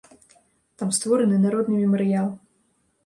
Там 0.81 0.89
створаны 0.99 1.37
народны 1.45 1.75
мемарыял. 1.83 2.27